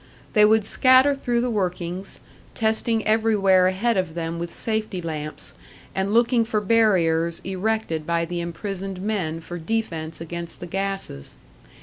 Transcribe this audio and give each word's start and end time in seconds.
They 0.33 0.45
would 0.45 0.65
scatter 0.65 1.13
through 1.13 1.41
the 1.41 1.51
workings, 1.51 2.21
testing 2.55 3.05
everywhere 3.05 3.67
ahead 3.67 3.97
of 3.97 4.15
them 4.15 4.39
with 4.39 4.49
safety 4.49 4.99
lamps, 4.99 5.53
and 5.93 6.11
looking 6.11 6.43
for 6.43 6.59
barriers 6.59 7.39
erected 7.43 8.03
by 8.07 8.25
the 8.25 8.41
imprisoned 8.41 8.99
men 8.99 9.41
for 9.41 9.59
defence 9.59 10.19
against 10.19 10.59
the 10.59 10.65
gases. 10.65 11.37